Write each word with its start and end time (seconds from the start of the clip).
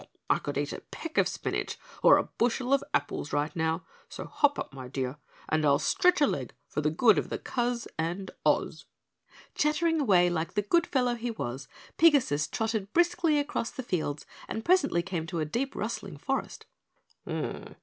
I 0.31 0.39
could 0.39 0.57
eat 0.57 0.73
a 0.73 0.81
peck 0.89 1.19
of 1.19 1.27
spinach 1.27 1.77
or 2.01 2.17
a 2.17 2.23
bushel 2.23 2.73
of 2.73 2.83
apples 2.91 3.31
right 3.31 3.55
now, 3.55 3.83
so 4.09 4.25
hop 4.25 4.57
up, 4.57 4.73
my 4.73 4.87
dear, 4.87 5.17
and 5.47 5.63
I'll 5.63 5.77
stretch 5.77 6.19
a 6.21 6.25
leg 6.25 6.55
for 6.67 6.81
the 6.81 6.89
good 6.89 7.19
of 7.19 7.29
the 7.29 7.37
coz 7.37 7.87
and 7.99 8.31
Oz!" 8.43 8.85
Chattering 9.53 10.01
away 10.01 10.27
like 10.27 10.55
the 10.55 10.63
good 10.63 10.87
fellow 10.87 11.13
he 11.13 11.29
was, 11.29 11.67
Pigasus 11.99 12.47
trotted 12.49 12.91
briskly 12.93 13.37
across 13.37 13.69
the 13.69 13.83
fields 13.83 14.25
and 14.47 14.65
presently 14.65 15.03
came 15.03 15.27
to 15.27 15.39
a 15.39 15.45
deep 15.45 15.75
rustling 15.75 16.17
forest. 16.17 16.65